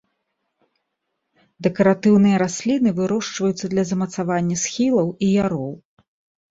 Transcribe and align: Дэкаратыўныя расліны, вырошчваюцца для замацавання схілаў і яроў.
Дэкаратыўныя 1.67 2.39
расліны, 2.43 2.89
вырошчваюцца 3.01 3.65
для 3.75 3.83
замацавання 3.95 4.55
схілаў 4.67 5.07
і 5.27 5.33
яроў. 5.45 5.71